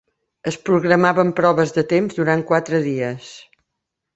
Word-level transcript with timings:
Es 0.51 0.55
programaven 0.69 1.33
proves 1.41 1.75
de 1.77 1.83
temps 1.93 2.17
durant 2.21 2.45
quatre 2.53 2.81
dies. 2.89 3.29